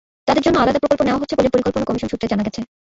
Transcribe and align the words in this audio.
তাঁদের 0.27 0.45
জন্য 0.45 0.57
আলাদা 0.63 0.81
প্রকল্প 0.81 1.01
নেওয়া 1.05 1.21
হচ্ছে 1.21 1.37
বলে 1.37 1.53
পরিকল্পনা 1.53 1.87
কমিশন 1.87 2.09
সূত্রে 2.11 2.31
জানা 2.31 2.45
গেছে। 2.47 2.61